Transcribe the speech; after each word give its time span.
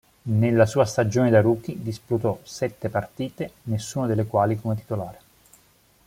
Nella 0.23 0.65
sua 0.65 0.83
stagione 0.85 1.29
da 1.29 1.41
rookie 1.41 1.79
disputò 1.79 2.39
sette 2.41 2.89
partite, 2.89 3.51
nessuna 3.65 4.07
delle 4.07 4.25
quali 4.25 4.59
come 4.59 4.73
titolare. 4.73 5.19